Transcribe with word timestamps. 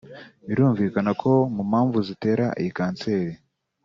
Birumvikana 0.47 1.11
ko 1.21 1.31
mu 1.55 1.63
mpamvu 1.69 1.97
zitera 2.07 2.45
iyi 2.61 2.71
kanseri 2.77 3.33